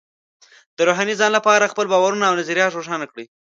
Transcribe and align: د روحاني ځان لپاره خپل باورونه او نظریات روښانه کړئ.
د 0.77 0.79
روحاني 0.87 1.13
ځان 1.19 1.31
لپاره 1.37 1.71
خپل 1.73 1.85
باورونه 1.93 2.25
او 2.27 2.37
نظریات 2.41 2.71
روښانه 2.73 3.05
کړئ. 3.11 3.25